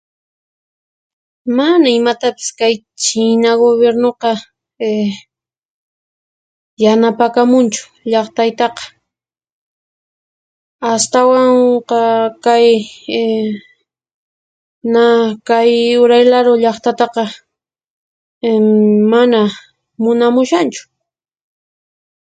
[1.55, 4.31] Manan imatapis kay china gubirnuqa
[4.89, 5.13] ehh
[6.83, 8.83] yanapakamunchu llaqtaytaqa,
[10.91, 12.01] astawanqa
[12.45, 12.67] kay
[13.19, 13.49] ehh
[14.93, 15.71] naa kay
[16.03, 17.25] uray laru llaqtataqa
[18.47, 18.65] ehm
[19.11, 19.41] mana
[20.03, 20.83] munamushanchu.